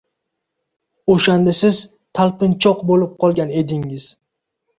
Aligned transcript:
O‘shanda 1.15 1.53
siz 1.57 1.81
talpinchoq 2.21 2.83
bo‘lib 2.89 3.15
qolgan 3.27 3.53
edingiz. 3.63 4.09